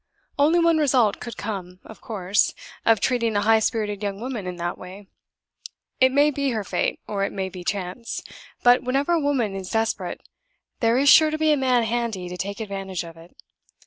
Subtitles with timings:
[0.39, 2.55] Only one result could come, of course,
[2.87, 5.05] of treating a high spirited young woman in that way.
[5.99, 8.23] It may be her fate, or it may be chance;
[8.63, 10.27] but, whenever a woman is desperate,
[10.79, 13.37] there is sure to be a man handy to take advantage of it.